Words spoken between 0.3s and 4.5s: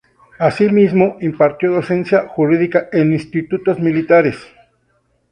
Asimismo, impartió docencia jurídica en institutos militares.